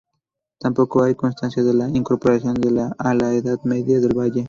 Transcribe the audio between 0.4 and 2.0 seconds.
Tampoco hay constancia de la